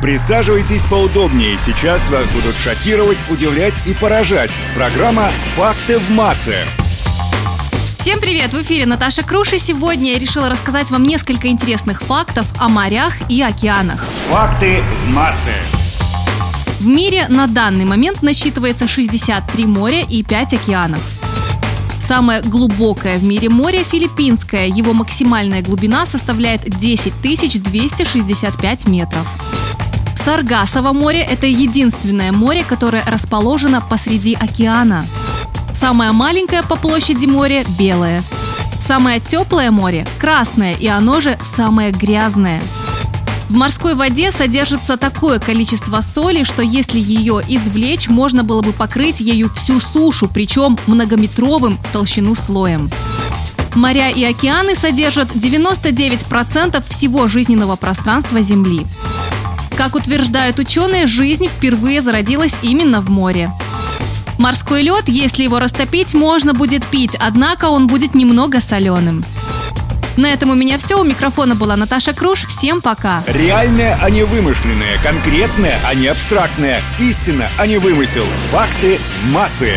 [0.00, 1.58] Присаживайтесь поудобнее.
[1.58, 4.50] Сейчас вас будут шокировать, удивлять и поражать.
[4.76, 6.54] Программа «Факты в массы».
[7.98, 8.54] Всем привет!
[8.54, 13.14] В эфире Наташа Круш, и сегодня я решила рассказать вам несколько интересных фактов о морях
[13.28, 14.04] и океанах.
[14.30, 15.52] Факты в массы.
[16.78, 21.02] В мире на данный момент насчитывается 63 моря и 5 океанов.
[21.98, 24.68] Самое глубокое в мире море– Филиппинское.
[24.68, 29.26] Его максимальная глубина составляет 10 265 метров.
[30.28, 35.06] Саргасово море– это единственное море, которое расположено посреди океана.
[35.72, 38.22] Самое маленькое по площади море– белое.
[38.78, 42.60] Самое теплое море– красное, и оно же самое грязное.
[43.48, 49.20] В морской воде содержится такое количество соли, что если ее извлечь, можно было бы покрыть
[49.20, 52.90] ею всю сушу, причем многометровым толщину слоем.
[53.74, 58.84] Моря и океаны содержат 99% всего жизненного пространства Земли.
[59.78, 63.52] Как утверждают ученые, жизнь впервые зародилась именно в море.
[64.36, 69.24] Морской лед, если его растопить, можно будет пить, однако он будет немного соленым.
[70.16, 71.00] На этом у меня все.
[71.00, 72.44] У микрофона была Наташа Круш.
[72.46, 73.22] Всем пока.
[73.28, 74.98] Реальное, а не вымышленное.
[75.00, 76.80] Конкретное, а не абстрактное.
[76.98, 78.24] Истина, а не вымысел.
[78.50, 78.98] Факты
[79.32, 79.74] массы.